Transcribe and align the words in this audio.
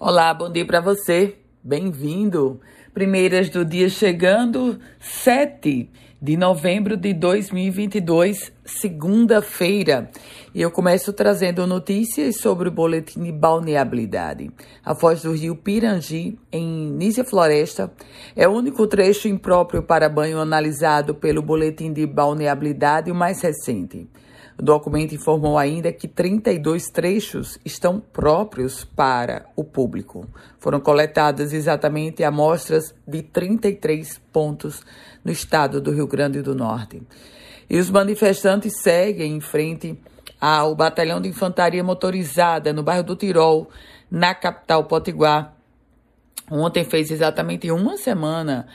Olá, 0.00 0.32
bom 0.32 0.48
dia 0.48 0.64
para 0.64 0.80
você. 0.80 1.34
Bem-vindo. 1.60 2.60
Primeiras 2.94 3.50
do 3.50 3.64
dia 3.64 3.88
chegando, 3.88 4.78
7 5.00 5.90
de 6.22 6.36
novembro 6.36 6.96
de 6.96 7.12
2022, 7.12 8.52
segunda-feira. 8.64 10.08
E 10.54 10.62
eu 10.62 10.70
começo 10.70 11.12
trazendo 11.12 11.66
notícias 11.66 12.36
sobre 12.36 12.68
o 12.68 12.70
boletim 12.70 13.24
de 13.24 13.32
balneabilidade. 13.32 14.52
A 14.84 14.94
foz 14.94 15.22
do 15.22 15.32
rio 15.32 15.56
Pirangi, 15.56 16.38
em 16.52 16.92
Nícia 16.92 17.24
Floresta, 17.24 17.92
é 18.36 18.46
o 18.46 18.52
único 18.52 18.86
trecho 18.86 19.26
impróprio 19.26 19.82
para 19.82 20.08
banho 20.08 20.38
analisado 20.38 21.12
pelo 21.12 21.42
boletim 21.42 21.92
de 21.92 22.06
balneabilidade 22.06 23.10
o 23.10 23.16
mais 23.16 23.40
recente. 23.40 24.08
O 24.58 24.62
documento 24.62 25.14
informou 25.14 25.56
ainda 25.56 25.92
que 25.92 26.08
32 26.08 26.90
trechos 26.90 27.60
estão 27.64 28.00
próprios 28.00 28.84
para 28.84 29.46
o 29.54 29.62
público. 29.62 30.26
Foram 30.58 30.80
coletadas 30.80 31.52
exatamente 31.52 32.24
amostras 32.24 32.92
de 33.06 33.22
33 33.22 34.20
pontos 34.32 34.82
no 35.24 35.30
estado 35.30 35.80
do 35.80 35.92
Rio 35.92 36.08
Grande 36.08 36.42
do 36.42 36.56
Norte. 36.56 37.00
E 37.70 37.78
os 37.78 37.88
manifestantes 37.88 38.80
seguem 38.82 39.36
em 39.36 39.40
frente 39.40 39.96
ao 40.40 40.74
Batalhão 40.74 41.20
de 41.20 41.28
Infantaria 41.28 41.84
Motorizada 41.84 42.72
no 42.72 42.82
bairro 42.82 43.04
do 43.04 43.14
Tirol, 43.14 43.68
na 44.10 44.34
capital 44.34 44.84
Potiguar. 44.84 45.54
Ontem 46.50 46.82
fez 46.82 47.12
exatamente 47.12 47.70
uma 47.70 47.96
semana 47.96 48.66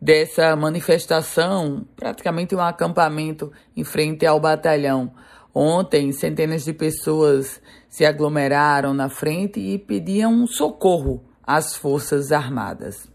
dessa 0.00 0.54
manifestação, 0.56 1.86
praticamente 1.96 2.54
um 2.54 2.60
acampamento 2.60 3.52
em 3.76 3.84
frente 3.84 4.26
ao 4.26 4.40
batalhão. 4.40 5.12
Ontem, 5.54 6.10
centenas 6.10 6.64
de 6.64 6.72
pessoas 6.72 7.60
se 7.88 8.04
aglomeraram 8.04 8.92
na 8.92 9.08
frente 9.08 9.60
e 9.60 9.78
pediam 9.78 10.44
socorro 10.48 11.22
às 11.46 11.76
Forças 11.76 12.32
Armadas. 12.32 13.08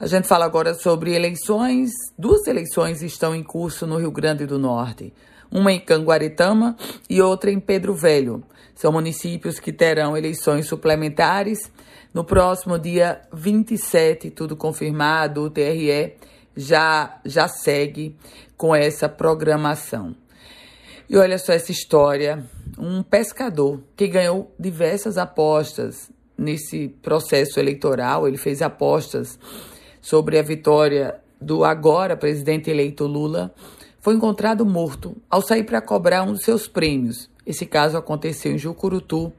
A 0.00 0.06
gente 0.06 0.26
fala 0.26 0.46
agora 0.46 0.72
sobre 0.72 1.14
eleições. 1.14 1.90
Duas 2.18 2.46
eleições 2.46 3.02
estão 3.02 3.34
em 3.34 3.42
curso 3.42 3.86
no 3.86 3.98
Rio 3.98 4.10
Grande 4.10 4.46
do 4.46 4.58
Norte. 4.58 5.12
Uma 5.50 5.70
em 5.70 5.78
Canguaretama 5.78 6.76
e 7.10 7.20
outra 7.20 7.50
em 7.50 7.60
Pedro 7.60 7.94
Velho. 7.94 8.42
São 8.74 8.92
municípios 8.92 9.60
que 9.60 9.72
terão 9.72 10.16
eleições 10.16 10.66
suplementares 10.66 11.70
no 12.12 12.24
próximo 12.24 12.78
dia 12.78 13.20
27, 13.32 14.30
tudo 14.30 14.56
confirmado, 14.56 15.42
o 15.42 15.50
TRE 15.50 16.14
já, 16.56 17.20
já 17.24 17.48
segue 17.48 18.16
com 18.56 18.74
essa 18.74 19.08
programação. 19.08 20.14
E 21.08 21.16
olha 21.16 21.38
só 21.38 21.52
essa 21.52 21.70
história: 21.70 22.44
um 22.78 23.02
pescador 23.02 23.80
que 23.96 24.08
ganhou 24.08 24.52
diversas 24.58 25.16
apostas 25.16 26.10
nesse 26.36 26.88
processo 27.02 27.58
eleitoral, 27.58 28.26
ele 28.26 28.36
fez 28.36 28.60
apostas 28.60 29.38
sobre 30.00 30.38
a 30.38 30.42
vitória 30.42 31.20
do 31.40 31.64
agora 31.64 32.16
presidente 32.16 32.70
eleito 32.70 33.06
Lula, 33.06 33.54
foi 34.00 34.14
encontrado 34.14 34.64
morto 34.64 35.16
ao 35.28 35.42
sair 35.42 35.64
para 35.64 35.80
cobrar 35.80 36.22
um 36.22 36.32
dos 36.32 36.42
seus 36.42 36.68
prêmios. 36.68 37.28
Esse 37.46 37.66
caso 37.66 37.96
aconteceu 37.96 38.52
em 38.52 38.58
Jucurutu. 38.58 39.32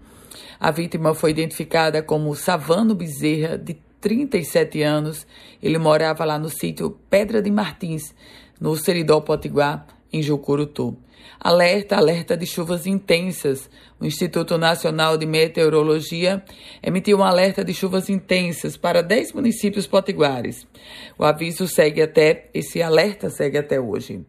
A 0.60 0.72
vítima 0.72 1.14
foi 1.14 1.32
identificada 1.32 2.02
como 2.02 2.36
Savano 2.36 2.96
Bezerra, 2.96 3.58
de 3.58 3.78
37 4.00 4.82
anos. 4.82 5.26
Ele 5.62 5.78
morava 5.78 6.24
lá 6.24 6.38
no 6.38 6.50
sítio 6.50 6.98
Pedra 7.10 7.42
de 7.42 7.52
Martins, 7.52 8.14
no 8.60 8.76
Seridó 8.76 9.22
Potiguar, 9.22 9.86
em 10.12 10.22
Jucurutu. 10.22 10.98
Alerta, 11.40 11.98
alerta 11.98 12.36
de 12.36 12.46
chuvas 12.46 12.88
intensas. 12.88 13.70
O 14.00 14.06
Instituto 14.06 14.58
Nacional 14.58 15.18
de 15.18 15.26
Meteorologia 15.26 16.44
emitiu 16.82 17.20
um 17.20 17.24
alerta 17.24 17.64
de 17.64 17.74
chuvas 17.74 18.10
intensas 18.10 18.76
para 18.78 19.04
10 19.04 19.34
municípios 19.34 19.86
potiguares. 19.86 20.66
O 21.18 21.24
aviso 21.24 21.68
segue 21.68 22.02
até, 22.02 22.50
esse 22.54 22.82
alerta 22.82 23.30
segue 23.30 23.58
até 23.58 23.80
hoje. 23.80 24.26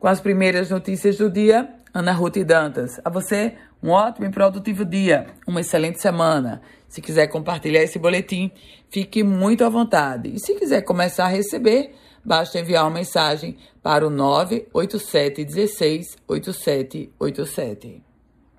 Com 0.00 0.08
as 0.08 0.20
primeiras 0.20 0.70
notícias 0.70 1.16
do 1.16 1.30
dia, 1.30 1.68
Ana 1.92 2.12
Ruth 2.12 2.38
Dantas. 2.38 3.00
A 3.04 3.10
você, 3.10 3.54
um 3.82 3.90
ótimo 3.90 4.26
e 4.26 4.30
produtivo 4.30 4.84
dia, 4.84 5.26
uma 5.46 5.60
excelente 5.60 6.00
semana. 6.00 6.60
Se 6.88 7.00
quiser 7.00 7.26
compartilhar 7.26 7.82
esse 7.82 7.98
boletim, 7.98 8.50
fique 8.88 9.22
muito 9.22 9.64
à 9.64 9.68
vontade. 9.68 10.34
E 10.34 10.38
se 10.38 10.54
quiser 10.54 10.82
começar 10.82 11.24
a 11.24 11.28
receber, 11.28 11.94
basta 12.28 12.58
enviar 12.58 12.84
uma 12.84 12.90
mensagem 12.90 13.56
para 13.82 14.06
o 14.06 14.10
987 14.10 15.44
16 15.44 16.16
8787. 16.28 18.07